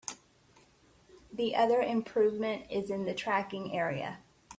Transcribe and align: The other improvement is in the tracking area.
The 1.31 1.55
other 1.55 1.79
improvement 1.79 2.65
is 2.71 2.89
in 2.89 3.05
the 3.05 3.13
tracking 3.13 3.77
area. 3.77 4.17